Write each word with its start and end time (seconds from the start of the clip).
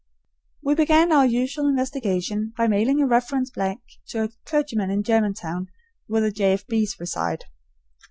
We 0.63 0.73
began 0.73 1.11
our 1.11 1.27
usual 1.27 1.67
investigation 1.67 2.53
by 2.57 2.67
mailing 2.67 2.99
a 2.99 3.05
reference 3.05 3.51
blank 3.51 3.81
to 4.07 4.23
a 4.23 4.29
clergyman 4.47 4.89
in 4.89 5.03
Germantown, 5.03 5.67
where 6.07 6.21
the 6.21 6.31
J. 6.31 6.53
F. 6.53 6.65
B.'s 6.65 6.99
reside. 6.99 7.45